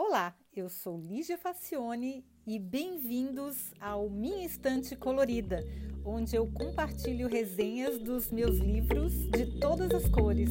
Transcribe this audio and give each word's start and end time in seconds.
Olá, 0.00 0.32
eu 0.54 0.68
sou 0.68 0.96
Lígia 0.96 1.36
Facione 1.36 2.24
e 2.46 2.56
bem-vindos 2.56 3.74
ao 3.80 4.08
Minha 4.08 4.46
Estante 4.46 4.94
Colorida, 4.94 5.58
onde 6.04 6.36
eu 6.36 6.46
compartilho 6.52 7.26
resenhas 7.28 7.98
dos 7.98 8.30
meus 8.30 8.58
livros 8.58 9.12
de 9.30 9.58
todas 9.58 9.90
as 9.90 10.08
cores. 10.08 10.50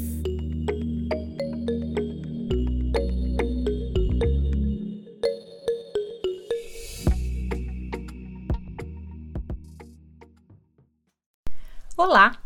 Olá! 11.95 12.37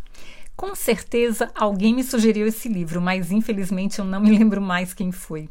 Com 0.55 0.75
certeza 0.75 1.52
alguém 1.55 1.95
me 1.95 2.04
sugeriu 2.04 2.45
esse 2.45 2.70
livro, 2.70 3.02
mas 3.02 3.31
infelizmente 3.31 3.97
eu 3.97 4.05
não 4.05 4.21
me 4.21 4.29
lembro 4.38 4.61
mais 4.61 4.93
quem 4.93 5.11
foi. 5.11 5.49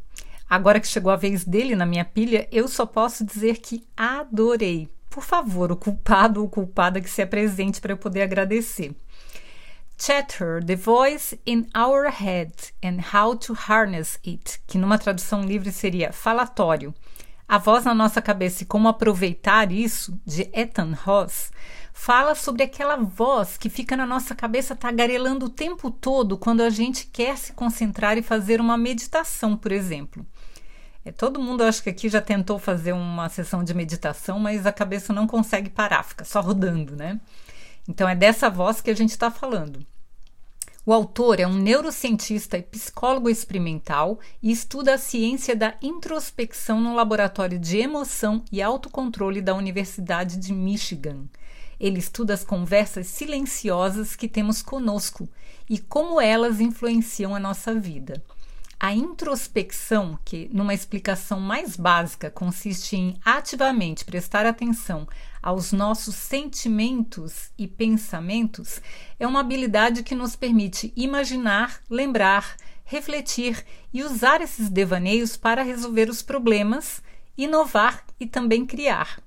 Agora 0.51 0.81
que 0.81 0.89
chegou 0.89 1.13
a 1.13 1.17
vez 1.17 1.45
dele 1.45 1.77
na 1.77 1.87
minha 1.87 2.05
pilha, 2.05 2.49
eu 2.51 2.67
só 2.67 2.85
posso 2.85 3.25
dizer 3.25 3.59
que 3.59 3.87
adorei. 3.97 4.89
Por 5.09 5.23
favor, 5.23 5.71
o 5.71 5.77
culpado 5.77 6.43
ou 6.43 6.49
culpada 6.49 7.01
que 7.01 7.09
se 7.09 7.23
apresente 7.23 7.81
para 7.81 7.93
eu 7.93 7.97
poder 7.97 8.23
agradecer. 8.23 8.93
Chatter, 9.97 10.65
The 10.65 10.75
Voice 10.75 11.41
in 11.47 11.67
Our 11.77 12.11
Head 12.11 12.53
and 12.83 12.99
How 13.15 13.37
to 13.37 13.57
Harness 13.69 14.19
It, 14.27 14.61
que 14.67 14.77
numa 14.77 14.99
tradução 14.99 15.45
livre 15.45 15.71
seria 15.71 16.13
falatório. 16.13 16.93
A 17.47 17.59
voz 17.59 17.85
na 17.85 17.95
nossa 17.95 18.21
cabeça 18.21 18.65
e 18.65 18.67
como 18.67 18.89
aproveitar 18.89 19.71
isso, 19.71 20.19
de 20.27 20.51
Ethan 20.53 20.95
Ross, 21.05 21.53
fala 21.93 22.35
sobre 22.35 22.63
aquela 22.63 22.97
voz 22.97 23.57
que 23.57 23.69
fica 23.69 23.97
na 23.97 24.07
nossa 24.07 24.35
cabeça 24.35 24.75
tagarelando 24.75 25.47
o 25.47 25.51
tempo 25.51 25.91
todo 25.91 26.39
quando 26.39 26.63
a 26.63 26.71
gente 26.71 27.07
quer 27.07 27.37
se 27.37 27.53
concentrar 27.53 28.17
e 28.17 28.23
fazer 28.23 28.61
uma 28.61 28.79
meditação, 28.79 29.57
por 29.57 29.71
exemplo. 29.71 30.27
É, 31.05 31.11
todo 31.11 31.41
mundo, 31.41 31.65
acho 31.65 31.83
que 31.83 31.91
aqui 31.91 32.09
já 32.09 32.21
tentou 32.21 32.59
fazer 32.59 32.93
uma 32.93 33.29
sessão 33.29 33.65
de 33.65 33.73
meditação, 33.73 34.39
mas 34.39 34.67
a 34.67 34.73
cabeça 34.73 35.13
não 35.13 35.27
consegue 35.27 35.71
parar, 35.71 36.03
fica 36.03 36.25
só 36.25 36.41
rodando, 36.41 36.95
né? 36.95 37.19
Então 37.89 38.09
é 38.09 38.15
dessa 38.15 38.51
voz 38.51 38.81
que 38.81 38.91
a 38.91 38.95
gente 38.95 39.11
está 39.11 39.31
falando. 39.31 39.85
O 40.85 40.93
autor 40.93 41.39
é 41.39 41.47
um 41.47 41.55
neurocientista 41.55 42.57
e 42.57 42.63
psicólogo 42.63 43.29
experimental 43.29 44.19
e 44.43 44.51
estuda 44.51 44.95
a 44.95 44.99
ciência 44.99 45.55
da 45.55 45.75
introspecção 45.83 46.81
no 46.81 46.95
laboratório 46.95 47.59
de 47.59 47.79
emoção 47.79 48.43
e 48.51 48.63
autocontrole 48.63 49.43
da 49.43 49.55
Universidade 49.55 50.39
de 50.39 50.53
Michigan. 50.53 51.25
Ele 51.79 51.99
estuda 51.99 52.35
as 52.35 52.45
conversas 52.45 53.07
silenciosas 53.07 54.17
que 54.17 54.29
temos 54.29 54.63
conosco 54.63 55.29
e 55.69 55.79
como 55.79 56.21
elas 56.21 56.61
influenciam 56.61 57.35
a 57.35 57.41
nossa 57.41 57.75
vida. 57.75 58.23
A 58.83 58.95
introspecção, 58.95 60.19
que 60.25 60.49
numa 60.51 60.73
explicação 60.73 61.39
mais 61.39 61.77
básica 61.77 62.31
consiste 62.31 62.97
em 62.97 63.15
ativamente 63.23 64.07
prestar 64.07 64.47
atenção 64.47 65.07
aos 65.43 65.71
nossos 65.71 66.15
sentimentos 66.15 67.51
e 67.59 67.69
pensamentos, 67.69 68.81
é 69.19 69.27
uma 69.27 69.41
habilidade 69.41 70.03
que 70.03 70.15
nos 70.15 70.35
permite 70.35 70.95
imaginar, 70.97 71.83
lembrar, 71.91 72.57
refletir 72.83 73.63
e 73.93 74.03
usar 74.03 74.41
esses 74.41 74.71
devaneios 74.71 75.37
para 75.37 75.63
resolver 75.63 76.09
os 76.09 76.23
problemas, 76.23 77.03
inovar 77.37 78.03
e 78.19 78.27
também 78.27 78.65
criar. 78.65 79.23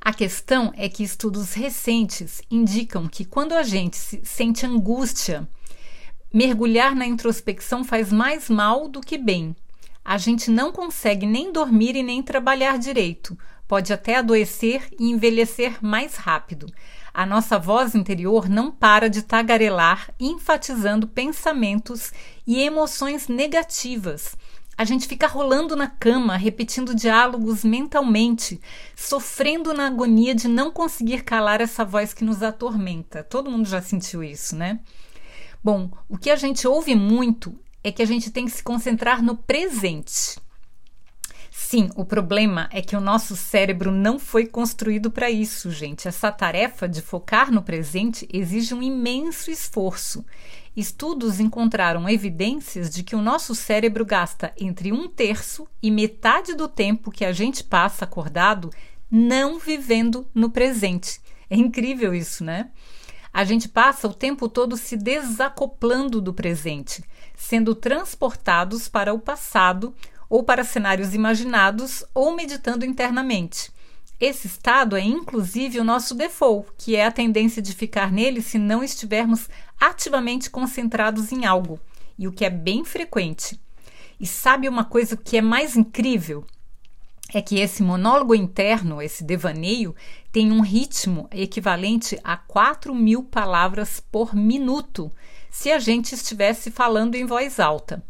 A 0.00 0.14
questão 0.14 0.72
é 0.76 0.88
que 0.88 1.02
estudos 1.02 1.52
recentes 1.52 2.40
indicam 2.48 3.08
que 3.08 3.24
quando 3.24 3.54
a 3.54 3.64
gente 3.64 3.98
sente 3.98 4.64
angústia, 4.64 5.48
Mergulhar 6.32 6.94
na 6.94 7.04
introspecção 7.06 7.82
faz 7.82 8.12
mais 8.12 8.48
mal 8.48 8.86
do 8.86 9.00
que 9.00 9.18
bem. 9.18 9.56
A 10.04 10.16
gente 10.16 10.48
não 10.48 10.70
consegue 10.70 11.26
nem 11.26 11.52
dormir 11.52 11.96
e 11.96 12.04
nem 12.04 12.22
trabalhar 12.22 12.78
direito. 12.78 13.36
Pode 13.66 13.92
até 13.92 14.16
adoecer 14.16 14.88
e 14.96 15.10
envelhecer 15.10 15.84
mais 15.84 16.14
rápido. 16.14 16.72
A 17.12 17.26
nossa 17.26 17.58
voz 17.58 17.96
interior 17.96 18.48
não 18.48 18.70
para 18.70 19.10
de 19.10 19.22
tagarelar, 19.22 20.14
enfatizando 20.20 21.08
pensamentos 21.08 22.12
e 22.46 22.60
emoções 22.60 23.26
negativas. 23.26 24.36
A 24.78 24.84
gente 24.84 25.08
fica 25.08 25.26
rolando 25.26 25.74
na 25.74 25.88
cama, 25.88 26.36
repetindo 26.36 26.94
diálogos 26.94 27.64
mentalmente, 27.64 28.60
sofrendo 28.94 29.74
na 29.74 29.88
agonia 29.88 30.34
de 30.34 30.46
não 30.46 30.70
conseguir 30.70 31.24
calar 31.24 31.60
essa 31.60 31.84
voz 31.84 32.14
que 32.14 32.24
nos 32.24 32.40
atormenta. 32.40 33.24
Todo 33.24 33.50
mundo 33.50 33.68
já 33.68 33.82
sentiu 33.82 34.22
isso, 34.22 34.54
né? 34.54 34.78
Bom, 35.62 35.90
o 36.08 36.16
que 36.16 36.30
a 36.30 36.36
gente 36.36 36.66
ouve 36.66 36.94
muito 36.94 37.58
é 37.84 37.92
que 37.92 38.02
a 38.02 38.06
gente 38.06 38.30
tem 38.30 38.46
que 38.46 38.50
se 38.50 38.62
concentrar 38.62 39.22
no 39.22 39.36
presente. 39.36 40.38
Sim, 41.50 41.90
o 41.94 42.04
problema 42.04 42.68
é 42.72 42.80
que 42.80 42.96
o 42.96 43.00
nosso 43.00 43.36
cérebro 43.36 43.90
não 43.90 44.18
foi 44.18 44.46
construído 44.46 45.10
para 45.10 45.30
isso, 45.30 45.70
gente. 45.70 46.08
Essa 46.08 46.32
tarefa 46.32 46.88
de 46.88 47.02
focar 47.02 47.52
no 47.52 47.62
presente 47.62 48.26
exige 48.32 48.74
um 48.74 48.82
imenso 48.82 49.50
esforço. 49.50 50.24
Estudos 50.76 51.38
encontraram 51.40 52.08
evidências 52.08 52.88
de 52.88 53.02
que 53.02 53.14
o 53.14 53.20
nosso 53.20 53.54
cérebro 53.54 54.04
gasta 54.04 54.52
entre 54.58 54.92
um 54.92 55.08
terço 55.08 55.68
e 55.82 55.90
metade 55.90 56.54
do 56.54 56.66
tempo 56.66 57.10
que 57.10 57.24
a 57.24 57.32
gente 57.32 57.62
passa 57.62 58.04
acordado 58.04 58.70
não 59.10 59.58
vivendo 59.58 60.26
no 60.34 60.50
presente. 60.50 61.20
É 61.48 61.56
incrível 61.56 62.14
isso, 62.14 62.44
né? 62.44 62.70
A 63.32 63.44
gente 63.44 63.68
passa 63.68 64.08
o 64.08 64.14
tempo 64.14 64.48
todo 64.48 64.76
se 64.76 64.96
desacoplando 64.96 66.20
do 66.20 66.34
presente, 66.34 67.04
sendo 67.36 67.74
transportados 67.74 68.88
para 68.88 69.14
o 69.14 69.18
passado 69.18 69.94
ou 70.28 70.42
para 70.42 70.64
cenários 70.64 71.14
imaginados 71.14 72.04
ou 72.14 72.34
meditando 72.34 72.84
internamente. 72.84 73.72
Esse 74.20 74.46
estado 74.46 74.96
é 74.96 75.00
inclusive 75.00 75.80
o 75.80 75.84
nosso 75.84 76.14
default, 76.14 76.68
que 76.76 76.94
é 76.94 77.06
a 77.06 77.10
tendência 77.10 77.62
de 77.62 77.74
ficar 77.74 78.12
nele 78.12 78.42
se 78.42 78.58
não 78.58 78.84
estivermos 78.84 79.48
ativamente 79.80 80.50
concentrados 80.50 81.32
em 81.32 81.46
algo, 81.46 81.80
e 82.18 82.28
o 82.28 82.32
que 82.32 82.44
é 82.44 82.50
bem 82.50 82.84
frequente. 82.84 83.58
E 84.20 84.26
sabe 84.26 84.68
uma 84.68 84.84
coisa 84.84 85.16
que 85.16 85.38
é 85.38 85.40
mais 85.40 85.74
incrível? 85.74 86.44
É 87.32 87.40
que 87.40 87.60
esse 87.60 87.82
monólogo 87.82 88.34
interno, 88.34 89.00
esse 89.00 89.24
devaneio, 89.24 89.94
tem 90.32 90.50
um 90.50 90.60
ritmo 90.60 91.28
equivalente 91.30 92.18
a 92.22 92.36
4 92.36 92.94
mil 92.94 93.22
palavras 93.22 94.00
por 94.00 94.34
minuto, 94.34 95.12
se 95.50 95.70
a 95.70 95.78
gente 95.78 96.14
estivesse 96.14 96.70
falando 96.70 97.14
em 97.14 97.24
voz 97.24 97.58
alta. 97.58 98.02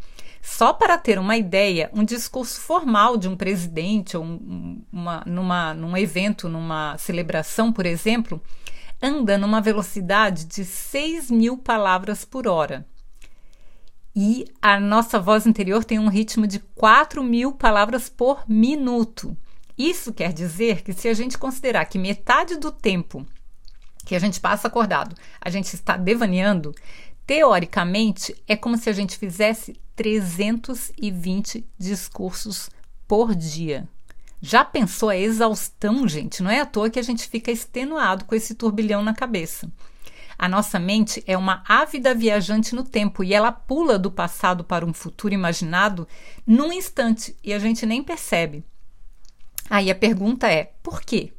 Só 0.42 0.72
para 0.72 0.96
ter 0.96 1.18
uma 1.18 1.36
ideia, 1.36 1.90
um 1.92 2.02
discurso 2.02 2.60
formal 2.60 3.16
de 3.16 3.28
um 3.28 3.36
presidente 3.36 4.16
ou 4.16 4.24
uma, 4.90 5.22
numa, 5.26 5.74
num 5.74 5.96
evento, 5.96 6.48
numa 6.48 6.96
celebração, 6.96 7.70
por 7.72 7.84
exemplo, 7.84 8.40
anda 9.02 9.36
numa 9.36 9.60
velocidade 9.60 10.46
de 10.46 10.64
6 10.64 11.30
mil 11.30 11.58
palavras 11.58 12.24
por 12.24 12.46
hora 12.46 12.86
e 14.14 14.46
a 14.60 14.80
nossa 14.80 15.18
voz 15.18 15.46
interior 15.46 15.84
tem 15.84 15.98
um 15.98 16.08
ritmo 16.08 16.46
de 16.46 16.58
4 16.58 17.22
mil 17.22 17.52
palavras 17.52 18.08
por 18.08 18.44
minuto. 18.48 19.36
Isso 19.78 20.12
quer 20.12 20.32
dizer 20.32 20.82
que 20.82 20.92
se 20.92 21.08
a 21.08 21.14
gente 21.14 21.38
considerar 21.38 21.84
que 21.86 21.98
metade 21.98 22.56
do 22.56 22.70
tempo 22.70 23.24
que 24.04 24.14
a 24.14 24.18
gente 24.18 24.40
passa 24.40 24.68
acordado, 24.68 25.16
a 25.40 25.48
gente 25.48 25.72
está 25.74 25.96
devaneando, 25.96 26.74
teoricamente 27.26 28.34
é 28.46 28.56
como 28.56 28.76
se 28.76 28.90
a 28.90 28.92
gente 28.92 29.16
fizesse 29.16 29.80
320 29.94 31.64
discursos 31.78 32.68
por 33.06 33.34
dia. 33.34 33.88
Já 34.42 34.64
pensou 34.64 35.10
a 35.10 35.16
exaustão, 35.16 36.08
gente? 36.08 36.42
Não 36.42 36.50
é 36.50 36.60
à 36.60 36.66
toa 36.66 36.88
que 36.88 36.98
a 36.98 37.02
gente 37.02 37.28
fica 37.28 37.50
extenuado 37.50 38.24
com 38.24 38.34
esse 38.34 38.54
turbilhão 38.54 39.02
na 39.02 39.14
cabeça. 39.14 39.70
A 40.40 40.48
nossa 40.48 40.78
mente 40.78 41.22
é 41.26 41.36
uma 41.36 41.62
ávida 41.68 42.14
viajante 42.14 42.74
no 42.74 42.82
tempo 42.82 43.22
e 43.22 43.34
ela 43.34 43.52
pula 43.52 43.98
do 43.98 44.10
passado 44.10 44.64
para 44.64 44.86
um 44.86 44.92
futuro 44.94 45.34
imaginado 45.34 46.08
num 46.46 46.72
instante 46.72 47.36
e 47.44 47.52
a 47.52 47.58
gente 47.58 47.84
nem 47.84 48.02
percebe. 48.02 48.64
Aí 49.68 49.90
a 49.90 49.94
pergunta 49.94 50.50
é: 50.50 50.72
por 50.82 51.02
quê? 51.02 51.34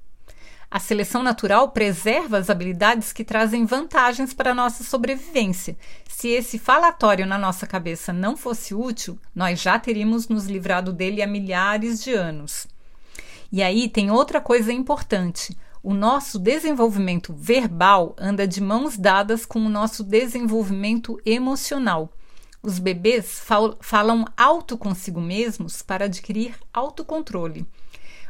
A 0.69 0.80
seleção 0.80 1.24
natural 1.24 1.69
preserva 1.69 2.38
as 2.38 2.48
habilidades 2.48 3.12
que 3.12 3.24
trazem 3.24 3.65
vantagens 3.65 4.36
para 4.36 4.51
a 4.51 4.56
nossa 4.56 4.83
sobrevivência. 4.83 5.75
Se 6.07 6.27
esse 6.27 6.59
falatório 6.59 7.25
na 7.25 7.39
nossa 7.39 7.65
cabeça 7.65 8.13
não 8.13 8.38
fosse 8.38 8.75
útil, 8.75 9.18
nós 9.33 9.59
já 9.59 9.80
teríamos 9.80 10.27
nos 10.27 10.45
livrado 10.45 10.94
dele 10.94 11.24
há 11.24 11.27
milhares 11.27 12.04
de 12.04 12.13
anos. 12.13 12.68
E 13.51 13.63
aí 13.63 13.89
tem 13.89 14.12
outra 14.12 14.39
coisa 14.39 14.71
importante. 14.71 15.57
O 15.83 15.95
nosso 15.95 16.38
desenvolvimento 16.38 17.33
verbal 17.33 18.16
anda 18.16 18.48
de 18.48 18.62
mãos 18.62 18.95
dadas 18.98 19.48
com 19.48 19.60
o 19.66 19.69
nosso 19.69 20.04
desenvolvimento 20.04 21.19
emocional. 21.25 22.13
Os 22.62 22.78
bebês 22.78 23.39
fal 23.39 23.75
falam 23.81 24.24
alto 24.38 24.78
consigo 24.78 25.19
mesmos 25.19 25.81
para 25.81 26.06
adquirir 26.06 26.54
autocontrole. 26.72 27.66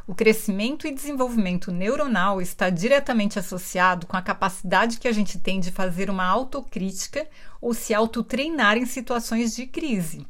O 0.06 0.14
crescimento 0.14 0.86
e 0.86 0.94
desenvolvimento 0.94 1.70
neuronal 1.70 2.40
está 2.40 2.70
diretamente 2.70 3.38
associado 3.38 4.06
com 4.06 4.16
a 4.16 4.22
capacidade 4.22 4.98
que 4.98 5.06
a 5.06 5.12
gente 5.12 5.38
tem 5.38 5.60
de 5.60 5.70
fazer 5.70 6.08
uma 6.08 6.24
autocrítica 6.24 7.28
ou 7.60 7.74
se 7.74 7.92
autotreinar 7.92 8.78
em 8.78 8.86
situações 8.86 9.54
de 9.54 9.66
crise. 9.66 10.26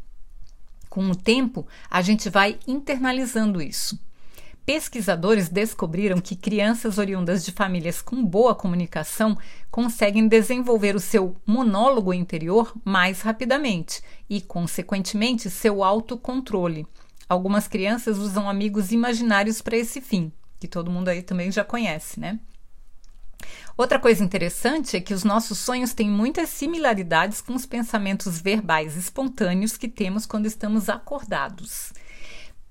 Com 0.90 1.08
o 1.08 1.14
tempo, 1.14 1.68
a 1.88 2.02
gente 2.02 2.28
vai 2.28 2.58
internalizando 2.66 3.62
isso. 3.62 3.96
Pesquisadores 4.64 5.48
descobriram 5.48 6.20
que 6.20 6.36
crianças 6.36 6.96
oriundas 6.96 7.44
de 7.44 7.50
famílias 7.50 8.00
com 8.00 8.24
boa 8.24 8.54
comunicação 8.54 9.36
conseguem 9.72 10.28
desenvolver 10.28 10.94
o 10.94 11.00
seu 11.00 11.36
monólogo 11.44 12.14
interior 12.14 12.72
mais 12.84 13.22
rapidamente 13.22 14.00
e, 14.30 14.40
consequentemente, 14.40 15.50
seu 15.50 15.82
autocontrole. 15.82 16.86
Algumas 17.28 17.66
crianças 17.66 18.18
usam 18.18 18.48
amigos 18.48 18.92
imaginários 18.92 19.60
para 19.60 19.76
esse 19.76 20.00
fim, 20.00 20.30
que 20.60 20.68
todo 20.68 20.92
mundo 20.92 21.08
aí 21.08 21.22
também 21.22 21.50
já 21.50 21.64
conhece, 21.64 22.20
né? 22.20 22.38
Outra 23.76 23.98
coisa 23.98 24.22
interessante 24.22 24.96
é 24.96 25.00
que 25.00 25.14
os 25.14 25.24
nossos 25.24 25.58
sonhos 25.58 25.92
têm 25.92 26.08
muitas 26.08 26.50
similaridades 26.50 27.40
com 27.40 27.54
os 27.54 27.66
pensamentos 27.66 28.40
verbais 28.40 28.96
espontâneos 28.96 29.76
que 29.76 29.88
temos 29.88 30.24
quando 30.24 30.46
estamos 30.46 30.88
acordados. 30.88 31.92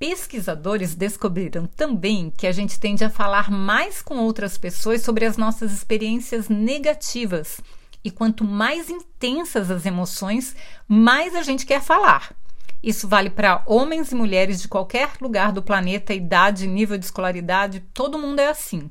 Pesquisadores 0.01 0.95
descobriram 0.95 1.67
também 1.67 2.33
que 2.35 2.47
a 2.47 2.51
gente 2.51 2.79
tende 2.79 3.03
a 3.03 3.09
falar 3.11 3.51
mais 3.51 4.01
com 4.01 4.17
outras 4.17 4.57
pessoas 4.57 5.03
sobre 5.03 5.25
as 5.25 5.37
nossas 5.37 5.71
experiências 5.71 6.49
negativas. 6.49 7.61
E 8.03 8.09
quanto 8.09 8.43
mais 8.43 8.89
intensas 8.89 9.69
as 9.69 9.85
emoções, 9.85 10.55
mais 10.87 11.35
a 11.35 11.43
gente 11.43 11.67
quer 11.67 11.83
falar. 11.83 12.35
Isso 12.81 13.07
vale 13.07 13.29
para 13.29 13.61
homens 13.67 14.11
e 14.11 14.15
mulheres 14.15 14.59
de 14.59 14.67
qualquer 14.67 15.11
lugar 15.21 15.51
do 15.51 15.61
planeta, 15.61 16.15
idade, 16.15 16.65
nível 16.65 16.97
de 16.97 17.05
escolaridade, 17.05 17.81
todo 17.93 18.17
mundo 18.17 18.39
é 18.39 18.47
assim. 18.47 18.89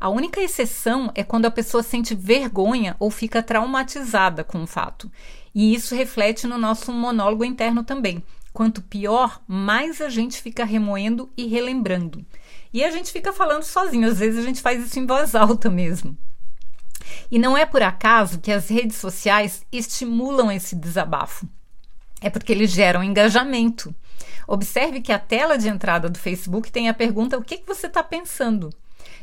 A 0.00 0.08
única 0.08 0.40
exceção 0.40 1.12
é 1.14 1.22
quando 1.22 1.44
a 1.44 1.50
pessoa 1.50 1.82
sente 1.82 2.14
vergonha 2.14 2.96
ou 2.98 3.10
fica 3.10 3.42
traumatizada 3.42 4.42
com 4.42 4.62
o 4.62 4.66
fato. 4.66 5.12
E 5.54 5.74
isso 5.74 5.94
reflete 5.94 6.46
no 6.46 6.56
nosso 6.56 6.90
monólogo 6.90 7.44
interno 7.44 7.84
também. 7.84 8.24
Quanto 8.56 8.80
pior, 8.80 9.42
mais 9.46 10.00
a 10.00 10.08
gente 10.08 10.40
fica 10.40 10.64
remoendo 10.64 11.30
e 11.36 11.46
relembrando. 11.46 12.24
E 12.72 12.82
a 12.82 12.90
gente 12.90 13.12
fica 13.12 13.30
falando 13.30 13.64
sozinho, 13.64 14.08
às 14.08 14.18
vezes 14.18 14.42
a 14.42 14.46
gente 14.46 14.62
faz 14.62 14.82
isso 14.82 14.98
em 14.98 15.04
voz 15.04 15.34
alta 15.34 15.68
mesmo. 15.68 16.16
E 17.30 17.38
não 17.38 17.54
é 17.54 17.66
por 17.66 17.82
acaso 17.82 18.40
que 18.40 18.50
as 18.50 18.70
redes 18.70 18.96
sociais 18.96 19.62
estimulam 19.70 20.50
esse 20.50 20.74
desabafo. 20.74 21.46
É 22.18 22.30
porque 22.30 22.50
eles 22.50 22.70
geram 22.70 23.04
engajamento. 23.04 23.94
Observe 24.48 25.02
que 25.02 25.12
a 25.12 25.18
tela 25.18 25.58
de 25.58 25.68
entrada 25.68 26.08
do 26.08 26.18
Facebook 26.18 26.72
tem 26.72 26.88
a 26.88 26.94
pergunta: 26.94 27.36
o 27.36 27.44
que, 27.44 27.58
que 27.58 27.66
você 27.66 27.88
está 27.88 28.02
pensando? 28.02 28.72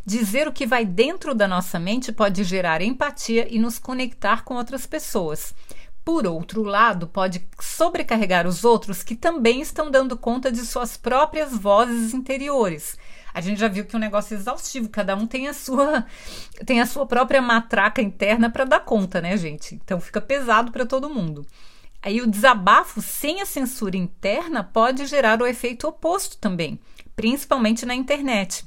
Dizer 0.05 0.47
o 0.47 0.53
que 0.53 0.67
vai 0.67 0.85
dentro 0.85 1.33
da 1.33 1.47
nossa 1.47 1.79
mente 1.79 2.11
pode 2.11 2.43
gerar 2.43 2.83
empatia 2.83 3.47
e 3.49 3.57
nos 3.57 3.79
conectar 3.79 4.43
com 4.43 4.53
outras 4.53 4.85
pessoas. 4.85 5.55
Por 6.03 6.27
outro 6.27 6.63
lado, 6.63 7.07
pode 7.07 7.47
sobrecarregar 7.59 8.45
os 8.45 8.65
outros 8.65 9.03
que 9.03 9.15
também 9.15 9.61
estão 9.61 9.89
dando 9.89 10.17
conta 10.17 10.51
de 10.51 10.65
suas 10.65 10.97
próprias 10.97 11.55
vozes 11.55 12.13
interiores. 12.13 12.97
A 13.33 13.41
gente 13.41 13.59
já 13.59 13.67
viu 13.67 13.85
que 13.85 13.95
é 13.95 13.97
um 13.97 14.01
negócio 14.01 14.35
exaustivo, 14.35 14.89
cada 14.89 15.15
um 15.15 15.25
tem 15.25 15.47
a 15.47 15.53
sua 15.53 16.05
tem 16.65 16.81
a 16.81 16.85
sua 16.85 17.05
própria 17.05 17.41
matraca 17.41 18.01
interna 18.01 18.49
para 18.49 18.65
dar 18.65 18.81
conta, 18.81 19.21
né, 19.21 19.35
gente? 19.37 19.75
Então 19.75 19.99
fica 19.99 20.21
pesado 20.21 20.71
para 20.71 20.85
todo 20.85 21.09
mundo. 21.09 21.45
Aí 22.01 22.21
o 22.21 22.27
desabafo 22.27 23.01
sem 23.01 23.41
a 23.41 23.45
censura 23.45 23.95
interna 23.95 24.61
pode 24.61 25.05
gerar 25.05 25.41
o 25.41 25.47
efeito 25.47 25.87
oposto 25.87 26.37
também, 26.37 26.77
principalmente 27.15 27.85
na 27.85 27.95
internet. 27.95 28.65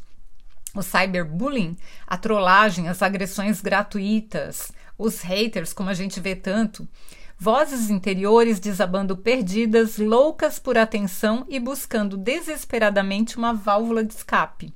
O 0.74 0.82
cyberbullying, 0.82 1.76
a 2.06 2.16
trollagem, 2.16 2.88
as 2.88 3.02
agressões 3.02 3.60
gratuitas, 3.60 4.72
os 4.98 5.20
haters, 5.20 5.74
como 5.74 5.90
a 5.90 5.94
gente 5.94 6.18
vê 6.18 6.34
tanto, 6.34 6.88
Vozes 7.38 7.90
interiores 7.90 8.58
desabando 8.58 9.16
perdidas, 9.16 9.98
loucas 9.98 10.58
por 10.58 10.78
atenção 10.78 11.44
e 11.48 11.60
buscando 11.60 12.16
desesperadamente 12.16 13.36
uma 13.36 13.52
válvula 13.52 14.02
de 14.02 14.14
escape. 14.14 14.72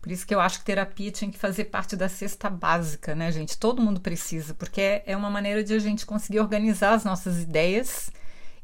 Por 0.00 0.10
isso 0.10 0.26
que 0.26 0.34
eu 0.34 0.40
acho 0.40 0.60
que 0.60 0.64
terapia 0.64 1.10
tinha 1.10 1.30
que 1.30 1.38
fazer 1.38 1.64
parte 1.64 1.96
da 1.96 2.08
cesta 2.08 2.48
básica, 2.48 3.14
né, 3.14 3.30
gente? 3.32 3.58
Todo 3.58 3.82
mundo 3.82 4.00
precisa, 4.00 4.54
porque 4.54 5.02
é 5.06 5.16
uma 5.16 5.30
maneira 5.30 5.62
de 5.62 5.74
a 5.74 5.78
gente 5.78 6.06
conseguir 6.06 6.40
organizar 6.40 6.94
as 6.94 7.04
nossas 7.04 7.40
ideias 7.40 8.10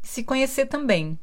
e 0.03 0.07
se 0.07 0.23
conhecer 0.23 0.67
também. 0.67 1.19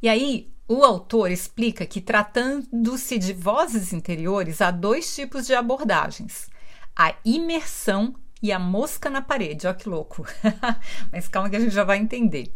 E 0.00 0.08
aí, 0.08 0.50
o 0.68 0.84
autor 0.84 1.30
explica 1.30 1.86
que, 1.86 2.00
tratando-se 2.00 3.18
de 3.18 3.32
vozes 3.32 3.92
interiores, 3.92 4.60
há 4.60 4.70
dois 4.70 5.14
tipos 5.14 5.46
de 5.46 5.54
abordagens: 5.54 6.48
a 6.94 7.14
imersão 7.24 8.14
e 8.42 8.52
a 8.52 8.58
mosca 8.58 9.10
na 9.10 9.22
parede. 9.22 9.66
Olha 9.66 9.76
que 9.76 9.88
louco. 9.88 10.26
Mas 11.12 11.28
calma 11.28 11.50
que 11.50 11.56
a 11.56 11.60
gente 11.60 11.74
já 11.74 11.84
vai 11.84 11.98
entender. 11.98 12.52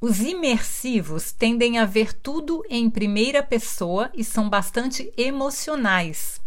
Os 0.00 0.18
imersivos 0.20 1.30
tendem 1.30 1.78
a 1.78 1.84
ver 1.84 2.14
tudo 2.14 2.64
em 2.70 2.88
primeira 2.88 3.42
pessoa 3.42 4.10
e 4.14 4.24
são 4.24 4.48
bastante 4.48 5.12
emocionais. 5.14 6.40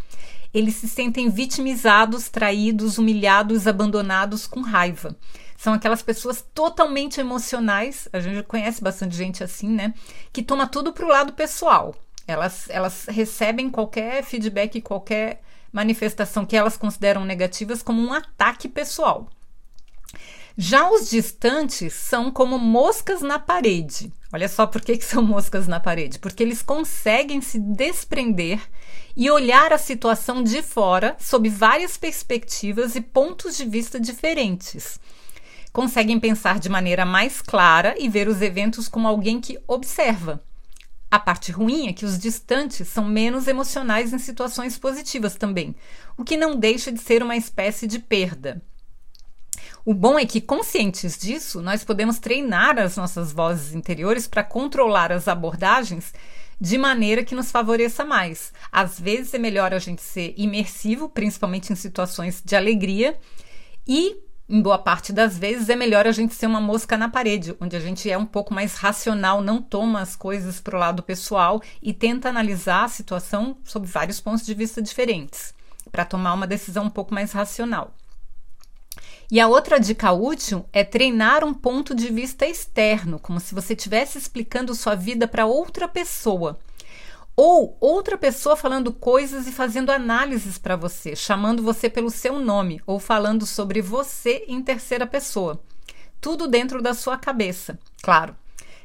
Eles 0.51 0.75
se 0.75 0.87
sentem 0.87 1.29
vitimizados, 1.29 2.29
traídos, 2.29 2.97
humilhados, 2.97 3.67
abandonados 3.67 4.47
com 4.47 4.61
raiva. 4.61 5.15
São 5.55 5.71
aquelas 5.71 6.01
pessoas 6.01 6.43
totalmente 6.53 7.19
emocionais, 7.19 8.09
a 8.11 8.19
gente 8.19 8.41
conhece 8.43 8.83
bastante 8.83 9.15
gente 9.15 9.43
assim, 9.43 9.69
né? 9.69 9.93
Que 10.31 10.41
toma 10.41 10.67
tudo 10.67 10.91
para 10.91 11.05
o 11.05 11.09
lado 11.09 11.33
pessoal. 11.33 11.95
Elas, 12.27 12.67
elas 12.69 13.05
recebem 13.05 13.69
qualquer 13.69 14.23
feedback, 14.23 14.81
qualquer 14.81 15.42
manifestação 15.73 16.45
que 16.45 16.55
elas 16.55 16.77
consideram 16.77 17.25
negativas 17.25 17.81
como 17.81 17.99
um 17.99 18.13
ataque 18.13 18.69
pessoal. 18.69 19.27
Já 20.55 20.87
os 20.87 21.09
distantes 21.09 21.93
são 21.93 22.31
como 22.31 22.59
moscas 22.59 23.21
na 23.21 23.39
parede. 23.39 24.13
Olha 24.31 24.47
só 24.47 24.67
por 24.67 24.81
que, 24.81 25.01
são 25.01 25.21
moscas 25.25 25.67
na 25.67 25.79
parede. 25.79 26.19
Porque 26.19 26.43
eles 26.43 26.61
conseguem 26.61 27.41
se 27.41 27.59
desprender 27.59 28.61
e 29.17 29.31
olhar 29.31 29.73
a 29.73 29.79
situação 29.79 30.43
de 30.43 30.61
fora 30.61 31.17
sob 31.19 31.49
várias 31.49 31.97
perspectivas 31.97 32.95
e 32.95 33.01
pontos 33.01 33.57
de 33.57 33.65
vista 33.65 33.99
diferentes. 33.99 34.99
Conseguem 35.71 36.19
pensar 36.19 36.59
de 36.59 36.69
maneira 36.69 37.03
mais 37.03 37.41
clara 37.41 37.95
e 37.97 38.07
ver 38.07 38.27
os 38.27 38.39
eventos 38.39 38.87
como 38.87 39.07
alguém 39.07 39.41
que 39.41 39.59
observa. 39.67 40.43
A 41.13 41.19
parte 41.19 41.51
ruim 41.51 41.89
é 41.89 41.93
que 41.93 42.07
os 42.07 42.17
distantes 42.17 42.87
são 42.87 43.05
menos 43.05 43.47
emocionais 43.47 44.11
em 44.11 44.17
situações 44.17 44.79
positivas 44.79 45.35
também, 45.35 45.75
o 46.17 46.23
que 46.23 46.35
não 46.35 46.57
deixa 46.57 46.91
de 46.91 46.99
ser 46.99 47.21
uma 47.21 47.35
espécie 47.35 47.85
de 47.85 47.99
perda. 47.99 48.59
O 49.85 49.93
bom 49.93 50.17
é 50.17 50.25
que, 50.25 50.41
conscientes 50.41 51.15
disso, 51.15 51.61
nós 51.61 51.83
podemos 51.83 52.17
treinar 52.17 52.79
as 52.79 52.97
nossas 52.97 53.31
vozes 53.31 53.75
interiores 53.75 54.25
para 54.25 54.43
controlar 54.43 55.11
as 55.11 55.27
abordagens 55.27 56.15
de 56.59 56.79
maneira 56.79 57.23
que 57.23 57.35
nos 57.35 57.51
favoreça 57.51 58.03
mais. 58.03 58.51
Às 58.71 58.99
vezes 58.99 59.35
é 59.35 59.37
melhor 59.37 59.71
a 59.71 59.77
gente 59.77 60.01
ser 60.01 60.33
imersivo, 60.35 61.07
principalmente 61.07 61.71
em 61.71 61.75
situações 61.75 62.41
de 62.43 62.55
alegria, 62.55 63.19
e 63.87 64.17
em 64.47 64.61
boa 64.61 64.77
parte 64.77 65.13
das 65.13 65.37
vezes, 65.37 65.69
é 65.69 65.75
melhor 65.75 66.05
a 66.05 66.11
gente 66.11 66.35
ser 66.35 66.47
uma 66.47 66.59
mosca 66.59 66.97
na 66.97 67.07
parede, 67.07 67.55
onde 67.61 67.75
a 67.75 67.79
gente 67.79 68.09
é 68.09 68.17
um 68.17 68.25
pouco 68.25 68.53
mais 68.53 68.75
racional, 68.75 69.41
não 69.41 69.61
toma 69.61 70.01
as 70.01 70.15
coisas 70.15 70.59
para 70.59 70.75
o 70.75 70.79
lado 70.79 71.01
pessoal 71.01 71.61
e 71.81 71.93
tenta 71.93 72.29
analisar 72.29 72.83
a 72.83 72.89
situação 72.89 73.57
sob 73.63 73.87
vários 73.87 74.19
pontos 74.19 74.45
de 74.45 74.53
vista 74.53 74.81
diferentes, 74.81 75.53
para 75.91 76.05
tomar 76.05 76.33
uma 76.33 76.47
decisão 76.47 76.85
um 76.85 76.89
pouco 76.89 77.13
mais 77.13 77.31
racional. 77.31 77.95
E 79.31 79.39
a 79.39 79.47
outra 79.47 79.79
dica 79.79 80.11
útil 80.11 80.65
é 80.73 80.83
treinar 80.83 81.43
um 81.43 81.53
ponto 81.53 81.95
de 81.95 82.09
vista 82.11 82.45
externo, 82.45 83.17
como 83.17 83.39
se 83.39 83.55
você 83.55 83.73
estivesse 83.73 84.17
explicando 84.17 84.75
sua 84.75 84.93
vida 84.93 85.27
para 85.27 85.45
outra 85.45 85.87
pessoa 85.87 86.59
ou 87.35 87.75
outra 87.79 88.17
pessoa 88.17 88.55
falando 88.55 88.93
coisas 88.93 89.47
e 89.47 89.51
fazendo 89.51 89.91
análises 89.91 90.57
para 90.57 90.75
você, 90.75 91.15
chamando 91.15 91.63
você 91.63 91.89
pelo 91.89 92.09
seu 92.09 92.39
nome 92.39 92.81
ou 92.85 92.99
falando 92.99 93.45
sobre 93.45 93.81
você 93.81 94.45
em 94.47 94.61
terceira 94.61 95.07
pessoa. 95.07 95.61
Tudo 96.21 96.47
dentro 96.47 96.81
da 96.81 96.93
sua 96.93 97.17
cabeça, 97.17 97.77
claro. 98.01 98.35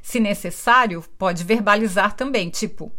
Se 0.03 0.19
necessário, 0.19 1.05
pode 1.19 1.45
verbalizar 1.45 2.15
também, 2.15 2.49
tipo: 2.49 2.91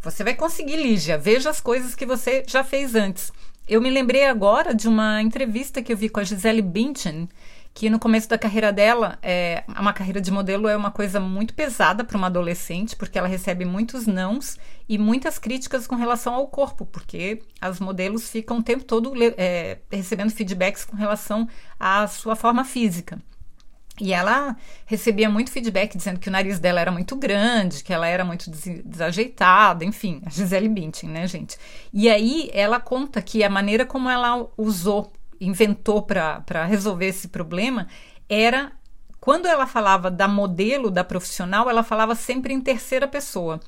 Você 0.00 0.24
vai 0.24 0.34
conseguir, 0.34 0.76
Lígia, 0.76 1.16
veja 1.16 1.50
as 1.50 1.60
coisas 1.60 1.94
que 1.94 2.04
você 2.04 2.42
já 2.46 2.64
fez 2.64 2.94
antes. 2.94 3.32
Eu 3.68 3.80
me 3.80 3.90
lembrei 3.90 4.26
agora 4.26 4.74
de 4.74 4.88
uma 4.88 5.20
entrevista 5.22 5.82
que 5.82 5.92
eu 5.92 5.96
vi 5.96 6.08
com 6.08 6.20
a 6.20 6.24
Gisele 6.24 6.62
Bündchen, 6.62 7.28
que 7.76 7.90
no 7.90 7.98
começo 7.98 8.26
da 8.26 8.38
carreira 8.38 8.72
dela, 8.72 9.18
é, 9.22 9.62
uma 9.68 9.92
carreira 9.92 10.18
de 10.18 10.30
modelo 10.30 10.66
é 10.66 10.74
uma 10.74 10.90
coisa 10.90 11.20
muito 11.20 11.52
pesada 11.52 12.02
para 12.02 12.16
uma 12.16 12.28
adolescente, 12.28 12.96
porque 12.96 13.18
ela 13.18 13.28
recebe 13.28 13.66
muitos 13.66 14.06
nãos 14.06 14.56
e 14.88 14.96
muitas 14.96 15.38
críticas 15.38 15.86
com 15.86 15.94
relação 15.94 16.32
ao 16.32 16.48
corpo, 16.48 16.86
porque 16.86 17.42
as 17.60 17.78
modelos 17.78 18.30
ficam 18.30 18.60
o 18.60 18.62
tempo 18.62 18.82
todo 18.82 19.12
é, 19.36 19.76
recebendo 19.92 20.30
feedbacks 20.30 20.86
com 20.86 20.96
relação 20.96 21.46
à 21.78 22.06
sua 22.06 22.34
forma 22.34 22.64
física. 22.64 23.18
E 24.00 24.14
ela 24.14 24.56
recebia 24.86 25.28
muito 25.28 25.50
feedback 25.50 25.98
dizendo 25.98 26.18
que 26.18 26.30
o 26.30 26.32
nariz 26.32 26.58
dela 26.58 26.80
era 26.80 26.90
muito 26.90 27.14
grande, 27.14 27.84
que 27.84 27.92
ela 27.92 28.06
era 28.06 28.24
muito 28.24 28.50
desajeitada, 28.86 29.84
enfim, 29.84 30.22
a 30.24 30.30
Gisele 30.30 30.70
Bündchen, 30.70 31.10
né, 31.10 31.26
gente? 31.26 31.58
E 31.92 32.08
aí 32.08 32.48
ela 32.54 32.80
conta 32.80 33.20
que 33.20 33.44
a 33.44 33.50
maneira 33.50 33.84
como 33.84 34.08
ela 34.08 34.48
usou 34.56 35.12
inventou 35.40 36.02
para 36.02 36.64
resolver 36.66 37.06
esse 37.06 37.28
problema 37.28 37.86
era 38.28 38.72
quando 39.20 39.46
ela 39.46 39.66
falava 39.66 40.10
da 40.10 40.28
modelo, 40.28 40.90
da 40.90 41.02
profissional, 41.02 41.68
ela 41.68 41.82
falava 41.82 42.14
sempre 42.14 42.54
em 42.54 42.60
terceira 42.60 43.08
pessoa. 43.08 43.60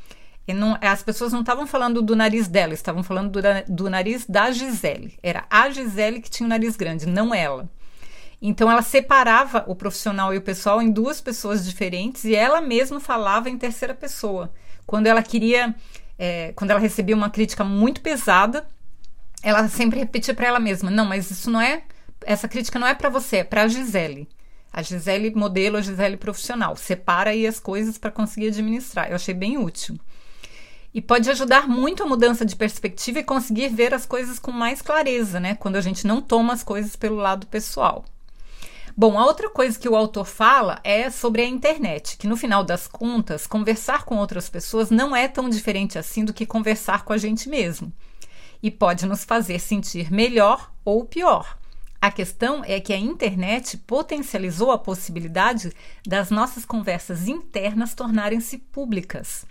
Não, 0.47 0.79
as 0.81 1.03
pessoas 1.03 1.33
não 1.33 1.41
estavam 1.41 1.67
falando 1.67 2.01
do 2.01 2.17
nariz 2.17 2.49
dela, 2.49 2.73
estavam 2.73 3.03
falando 3.03 3.31
do, 3.31 3.41
do 3.69 3.91
nariz 3.91 4.25
da 4.27 4.51
Gisele. 4.51 5.19
Era 5.23 5.45
a 5.51 5.69
Gisele 5.69 6.21
que 6.21 6.31
tinha 6.31 6.47
o 6.47 6.49
nariz 6.49 6.77
grande, 6.77 7.07
não 7.07 7.35
ela. 7.35 7.69
Então 8.41 8.71
ela 8.71 8.83
separava 8.83 9.65
o 9.67 9.75
profissional 9.75 10.33
e 10.33 10.39
o 10.39 10.43
pessoal 10.43 10.81
em 10.81 10.91
duas 10.91 11.21
pessoas 11.21 11.67
diferentes 11.67 12.25
e 12.25 12.35
ela 12.35 12.61
mesma 12.61 13.01
falava 13.01 13.51
em 13.51 13.59
terceira 13.59 13.95
pessoa. 13.95 14.51
Quando 14.87 15.07
ela 15.07 15.23
queria, 15.23 15.75
é, 16.19 16.53
quando 16.55 16.71
ela 16.71 16.81
recebia 16.81 17.17
uma 17.17 17.31
crítica 17.31 17.65
muito 17.65 18.01
pesada, 18.01 18.67
ela 19.43 19.69
sempre 19.69 19.99
repetia 19.99 20.35
para 20.35 20.47
ela 20.47 20.61
mesma: 20.61 20.91
não, 20.91 21.05
mas 21.05 21.31
isso 21.31 21.51
não 21.51 21.61
é, 21.61 21.83
essa 22.25 22.49
crítica 22.49 22.79
não 22.79 22.87
é 22.87 22.95
para 22.95 23.09
você, 23.09 23.39
é 23.39 23.45
para 23.45 23.63
a 23.63 23.69
Gisele. 23.69 24.29
A 24.73 24.83
Gisele 24.83 25.35
modelo, 25.35 25.77
a 25.77 25.81
Gisele 25.81 26.17
profissional. 26.17 26.77
Separa 26.77 27.31
aí 27.31 27.47
as 27.47 27.59
coisas 27.59 27.97
para 27.97 28.11
conseguir 28.11 28.49
administrar. 28.49 29.09
Eu 29.09 29.17
achei 29.17 29.35
bem 29.35 29.57
útil. 29.57 29.99
E 30.93 31.01
pode 31.01 31.31
ajudar 31.31 31.69
muito 31.69 32.03
a 32.03 32.07
mudança 32.07 32.45
de 32.45 32.57
perspectiva 32.57 33.21
e 33.21 33.25
conseguir 33.25 33.69
ver 33.69 33.95
as 33.95 34.07
coisas 34.07 34.39
com 34.39 34.51
mais 34.51 34.83
clareza, 34.83 35.39
né? 35.41 35.55
Quando 35.55 35.77
a 35.77 35.81
gente 35.81 36.07
não 36.07 36.21
toma 36.21 36.53
as 36.53 36.63
coisas 36.63 36.97
pelo 36.97 37.17
lado 37.17 37.47
pessoal. 37.47 38.05
Bom, 38.97 39.17
a 39.17 39.25
outra 39.25 39.49
coisa 39.49 39.79
que 39.79 39.89
o 39.89 39.95
autor 39.95 40.25
fala 40.25 40.81
é 40.83 41.09
sobre 41.09 41.43
a 41.43 41.47
internet, 41.47 42.17
que 42.17 42.27
no 42.27 42.37
final 42.37 42.65
das 42.65 42.89
contas, 42.89 43.47
conversar 43.47 44.05
com 44.05 44.17
outras 44.17 44.49
pessoas 44.49 44.91
não 44.91 45.15
é 45.15 45.29
tão 45.29 45.49
diferente 45.49 45.99
assim 45.99 46.25
do 46.25 46.35
que 46.35 46.45
conversar 46.45 47.05
com 47.05 47.13
a 47.13 47.19
gente 47.19 47.49
mesmo. 47.49 47.93
E 48.63 48.71
pode 48.71 49.07
nos 49.07 49.25
fazer 49.25 49.59
sentir 49.59 50.13
melhor 50.13 50.73
ou 50.85 51.05
pior. 51.05 51.59
A 52.01 52.13
questão 52.13 52.63
é 52.65 52.81
que 52.81 52.93
a 52.93 52.99
internet 52.99 53.77
potencializou 53.77 54.71
a 54.71 54.79
possibilidade 54.79 55.73
das 56.07 56.31
nossas 56.31 56.65
conversas 56.65 57.27
internas 57.27 57.95
tornarem-se 57.95 58.59
públicas. 58.59 59.45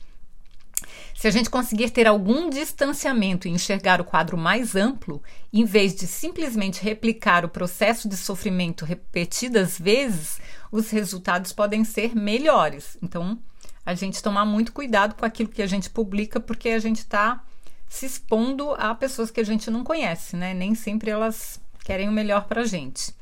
Se 1.13 1.27
a 1.27 1.31
gente 1.31 1.49
conseguir 1.49 1.89
ter 1.89 2.07
algum 2.07 2.49
distanciamento 2.49 3.47
e 3.47 3.51
enxergar 3.51 3.99
o 3.99 4.05
quadro 4.05 4.37
mais 4.37 4.75
amplo, 4.75 5.21
em 5.51 5.65
vez 5.65 5.95
de 5.95 6.05
simplesmente 6.05 6.83
replicar 6.83 7.43
o 7.43 7.49
processo 7.49 8.07
de 8.07 8.15
sofrimento 8.15 8.85
repetidas 8.85 9.77
vezes, 9.77 10.39
os 10.71 10.89
resultados 10.89 11.51
podem 11.51 11.83
ser 11.83 12.15
melhores. 12.15 12.97
Então, 13.01 13.39
a 13.85 13.95
gente 13.95 14.21
tomar 14.21 14.45
muito 14.45 14.71
cuidado 14.71 15.15
com 15.15 15.25
aquilo 15.25 15.49
que 15.49 15.61
a 15.61 15.67
gente 15.67 15.89
publica, 15.89 16.39
porque 16.39 16.69
a 16.69 16.79
gente 16.79 16.99
está 16.99 17.43
se 17.89 18.05
expondo 18.05 18.71
a 18.77 18.93
pessoas 18.93 19.31
que 19.31 19.39
a 19.39 19.45
gente 19.45 19.69
não 19.71 19.83
conhece, 19.83 20.35
né? 20.35 20.53
Nem 20.53 20.75
sempre 20.75 21.09
elas 21.09 21.59
querem 21.83 22.09
o 22.09 22.11
melhor 22.11 22.45
para 22.45 22.61
a 22.61 22.65
gente. 22.65 23.15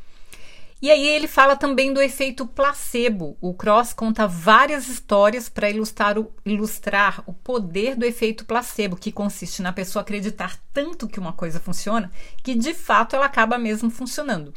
E 0.82 0.92
aí 0.92 1.08
ele 1.08 1.28
fala 1.28 1.56
também 1.56 1.94
do 1.94 2.02
efeito 2.02 2.46
placebo. 2.46 3.38
O 3.42 3.54
Cross 3.54 3.94
conta 3.94 4.28
várias 4.28 4.88
histórias 4.88 5.48
para 5.48 5.70
ilustrar 5.70 6.18
o, 6.20 6.32
ilustrar 6.46 7.24
o 7.26 7.34
poder 7.34 7.96
do 7.96 8.06
efeito 8.06 8.46
placebo, 8.46 8.98
que 8.98 9.12
consiste 9.12 9.62
na 9.62 9.72
pessoa 9.72 10.02
acreditar 10.02 10.60
tanto 10.74 11.08
que 11.08 11.20
uma 11.20 11.34
coisa 11.34 11.60
funciona 11.60 12.12
que 12.44 12.54
de 12.54 12.74
fato 12.74 13.16
ela 13.16 13.26
acaba 13.26 13.58
mesmo 13.58 13.90
funcionando. 13.90 14.54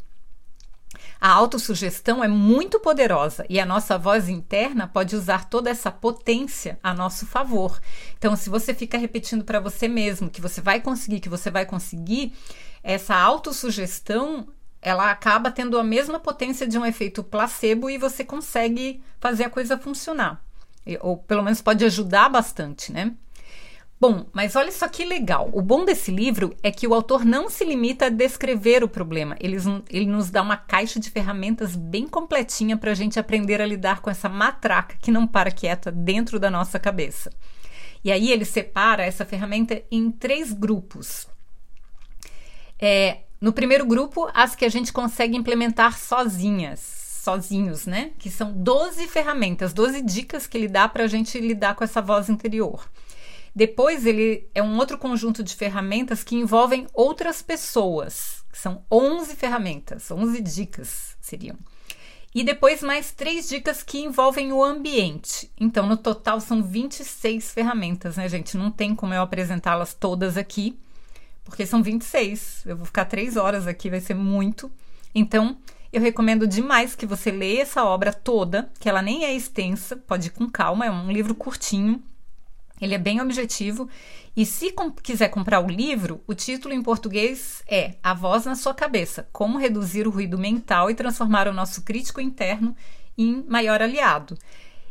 A 1.21 1.31
autossugestão 1.31 2.23
é 2.23 2.29
muito 2.29 2.79
poderosa 2.79 3.45
e 3.49 3.59
a 3.59 3.67
nossa 3.67 3.99
voz 3.99 4.29
interna 4.29 4.87
pode 4.87 5.17
usar 5.17 5.49
toda 5.49 5.69
essa 5.69 5.91
potência 5.91 6.79
a 6.83 6.95
nosso 6.95 7.27
favor. 7.27 7.81
Então, 8.17 8.37
se 8.37 8.49
você 8.49 8.73
fica 8.73 8.97
repetindo 8.97 9.45
para 9.45 9.59
você 9.59 9.89
mesmo 9.89 10.31
que 10.31 10.41
você 10.41 10.61
vai 10.61 10.81
conseguir, 10.81 11.21
que 11.21 11.29
você 11.29 11.51
vai 11.51 11.67
conseguir, 11.67 12.33
essa 12.83 13.17
autossugestão 13.17 14.49
ela 14.81 15.11
acaba 15.11 15.51
tendo 15.51 15.77
a 15.77 15.83
mesma 15.83 16.21
potência 16.21 16.67
de 16.67 16.79
um 16.79 16.87
efeito 16.87 17.25
placebo 17.25 17.91
e 17.91 17.99
você 17.99 18.25
consegue 18.25 19.03
fazer 19.19 19.45
a 19.45 19.51
coisa 19.51 19.77
funcionar. 19.77 20.41
Ou 21.01 21.17
pelo 21.17 21.43
menos 21.43 21.61
pode 21.61 21.85
ajudar 21.85 22.29
bastante, 22.29 22.93
né? 22.93 23.13
Bom, 24.01 24.27
mas 24.33 24.55
olha 24.55 24.71
só 24.71 24.87
que 24.87 25.05
legal. 25.05 25.51
O 25.53 25.61
bom 25.61 25.85
desse 25.85 26.13
livro 26.13 26.55
é 26.63 26.71
que 26.71 26.87
o 26.87 26.95
autor 26.95 27.25
não 27.25 27.51
se 27.51 27.65
limita 27.65 28.07
a 28.07 28.11
descrever 28.11 28.85
o 28.85 28.89
problema. 28.89 29.37
Ele, 29.41 29.57
ele 29.91 30.07
nos 30.07 30.31
dá 30.31 30.41
uma 30.41 30.57
caixa 30.57 31.01
de 31.01 31.11
ferramentas 31.11 31.75
bem 31.75 32.07
completinha 32.07 32.77
para 32.77 32.93
a 32.93 32.95
gente 32.95 33.19
aprender 33.19 33.61
a 33.61 33.67
lidar 33.67 34.01
com 34.01 34.09
essa 34.09 34.29
matraca 34.29 34.97
que 35.01 35.11
não 35.11 35.27
para 35.27 35.51
quieta 35.51 35.91
dentro 35.91 36.39
da 36.39 36.49
nossa 36.49 36.79
cabeça. 36.79 37.33
E 38.05 38.13
aí 38.13 38.31
ele 38.31 38.45
separa 38.45 39.05
essa 39.05 39.25
ferramenta 39.25 39.83
em 39.91 40.13
três 40.13 40.53
grupos. 40.53 41.27
É, 42.81 43.23
no 43.41 43.53
primeiro 43.53 43.85
grupo, 43.85 44.31
as 44.33 44.55
que 44.55 44.65
a 44.65 44.69
gente 44.69 44.93
consegue 44.93 45.37
implementar 45.37 45.99
sozinhas, 45.99 46.79
sozinhos, 47.25 47.85
né? 47.85 48.13
Que 48.17 48.31
são 48.31 48.53
12 48.53 49.09
ferramentas, 49.09 49.73
12 49.73 50.03
dicas 50.03 50.47
que 50.47 50.57
ele 50.57 50.69
dá 50.69 50.89
para 50.89 51.03
a 51.03 51.09
gente 51.09 51.37
lidar 51.41 51.75
com 51.75 51.83
essa 51.83 52.01
voz 52.01 52.29
interior. 52.29 52.89
Depois, 53.59 54.07
ele 54.07 54.49
é 54.55 54.63
um 54.63 54.79
outro 54.79 54.97
conjunto 54.97 55.43
de 55.43 55.57
ferramentas 55.57 56.23
que 56.23 56.37
envolvem 56.37 56.87
outras 56.95 57.43
pessoas, 57.43 58.45
são 58.53 58.85
11 58.89 59.35
ferramentas, 59.35 60.13
11 60.13 60.41
dicas 60.41 61.17
seriam. 61.21 61.57
E 62.33 62.45
depois 62.45 62.83
mais 62.83 63.11
três 63.11 63.49
dicas 63.49 63.83
que 63.83 63.99
envolvem 63.99 64.53
o 64.53 64.63
ambiente. 64.63 65.51
Então, 65.59 65.89
no 65.89 65.97
total 65.97 66.41
são 66.41 66.63
26 66.63 67.51
ferramentas, 67.51 68.17
né, 68.17 68.29
gente? 68.29 68.57
Não 68.57 68.71
tem 68.71 68.95
como 68.95 69.13
eu 69.13 69.23
apresentá-las 69.23 69.93
todas 69.93 70.37
aqui 70.37 70.79
porque 71.43 71.67
são 71.67 71.83
26. 71.83 72.63
Eu 72.65 72.77
vou 72.77 72.87
ficar 72.87 73.07
três 73.07 73.37
horas 73.37 73.67
aqui, 73.67 73.91
vai 73.91 74.01
ser 74.01 74.15
muito. 74.15 74.71
Então, 75.13 75.57
eu 75.93 76.01
recomendo 76.01 76.47
demais 76.47 76.95
que 76.95 77.07
você 77.07 77.33
leia 77.33 77.63
essa 77.63 77.85
obra 77.85 78.13
toda, 78.13 78.71
que 78.79 78.89
ela 78.89 79.03
nem 79.03 79.25
é 79.25 79.35
extensa, 79.35 79.97
pode 79.97 80.29
ir 80.29 80.31
com 80.31 80.49
calma, 80.49 80.87
é 80.87 80.91
um 80.93 81.11
livro 81.11 81.35
curtinho. 81.35 82.01
Ele 82.81 82.95
é 82.95 82.99
bem 82.99 83.21
objetivo. 83.21 83.89
E 84.37 84.47
se 84.47 84.73
com 84.73 84.91
quiser 84.91 85.29
comprar 85.29 85.61
o 85.61 85.69
livro, 85.69 86.21
o 86.27 86.35
título 86.35 86.75
em 86.75 86.83
português 86.83 87.63
é 87.69 87.95
A 88.03 88.15
Voz 88.15 88.45
na 88.45 88.55
Sua 88.55 88.75
Cabeça: 88.75 89.29
Como 89.33 89.59
Reduzir 89.59 90.07
o 90.07 90.11
Ruído 90.11 90.39
Mental 90.39 90.91
e 90.91 90.95
Transformar 90.95 91.49
o 91.49 91.53
Nosso 91.53 91.83
Crítico 91.83 92.21
Interno 92.21 92.77
em 93.17 93.45
Maior 93.49 93.83
Aliado. 93.83 94.39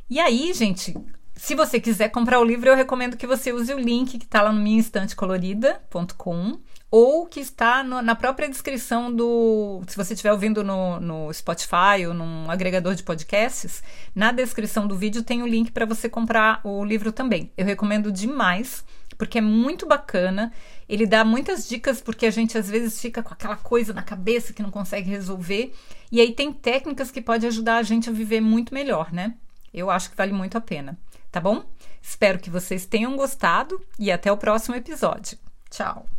E 0.09 0.19
aí, 0.19 0.53
gente, 0.53 0.95
se 1.35 1.55
você 1.55 1.79
quiser 1.79 2.09
comprar 2.09 2.39
o 2.39 2.43
livro, 2.43 2.69
eu 2.69 2.75
recomendo 2.75 3.15
que 3.15 3.27
você 3.27 3.53
use 3.53 3.73
o 3.73 3.79
link 3.79 4.17
que 4.17 4.25
está 4.25 4.41
lá 4.41 4.51
no 4.51 4.61
minhainstantecolorida.com 4.61 6.59
ou 6.89 7.25
que 7.25 7.39
está 7.39 7.83
no, 7.83 8.01
na 8.01 8.15
própria 8.15 8.47
descrição 8.47 9.13
do. 9.13 9.81
Se 9.87 9.95
você 9.95 10.13
estiver 10.13 10.31
ouvindo 10.31 10.63
no, 10.63 10.99
no 10.99 11.33
Spotify 11.33 12.05
ou 12.07 12.13
num 12.13 12.49
agregador 12.49 12.95
de 12.95 13.03
podcasts, 13.03 13.83
na 14.15 14.31
descrição 14.31 14.87
do 14.87 14.95
vídeo 14.95 15.23
tem 15.23 15.43
o 15.43 15.47
link 15.47 15.71
para 15.71 15.85
você 15.85 16.07
comprar 16.07 16.61
o 16.63 16.83
livro 16.83 17.11
também. 17.11 17.51
Eu 17.57 17.65
recomendo 17.65 18.11
demais, 18.11 18.85
porque 19.17 19.37
é 19.37 19.41
muito 19.41 19.85
bacana. 19.85 20.51
Ele 20.87 21.05
dá 21.05 21.25
muitas 21.25 21.67
dicas, 21.67 21.99
porque 22.01 22.25
a 22.25 22.31
gente 22.31 22.57
às 22.57 22.69
vezes 22.69 22.99
fica 22.99 23.21
com 23.21 23.33
aquela 23.33 23.57
coisa 23.57 23.93
na 23.93 24.01
cabeça 24.01 24.53
que 24.53 24.63
não 24.63 24.71
consegue 24.71 25.09
resolver. 25.09 25.73
E 26.11 26.21
aí 26.21 26.31
tem 26.33 26.53
técnicas 26.53 27.11
que 27.11 27.21
podem 27.21 27.49
ajudar 27.49 27.77
a 27.77 27.83
gente 27.83 28.09
a 28.09 28.13
viver 28.13 28.39
muito 28.39 28.73
melhor, 28.73 29.11
né? 29.11 29.33
Eu 29.73 29.89
acho 29.91 30.09
que 30.09 30.17
vale 30.17 30.31
muito 30.31 30.57
a 30.57 30.61
pena 30.61 30.97
tá 31.37 31.41
bom? 31.41 31.63
Espero 32.01 32.39
que 32.39 32.49
vocês 32.49 32.85
tenham 32.85 33.15
gostado 33.15 33.79
e 33.99 34.11
até 34.11 34.31
o 34.31 34.37
próximo 34.37 34.75
episódio. 34.75 35.37
Tchau! 35.69 36.16